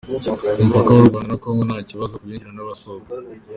Ku 0.55 0.59
mupaka 0.67 0.89
w’u 0.95 1.07
Rwanda 1.09 1.27
na 1.31 1.35
kongo 1.41 1.61
nta 1.65 1.77
bibazo 1.93 2.13
ku 2.19 2.25
binjira 2.27 2.51
n’abasohoka 2.55 3.09